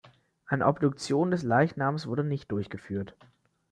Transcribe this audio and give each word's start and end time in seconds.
Eine 0.47 0.65
Obduktion 0.65 1.29
des 1.29 1.43
Leichnams 1.43 2.07
wurde 2.07 2.23
nicht 2.23 2.51
durchgeführt. 2.51 3.15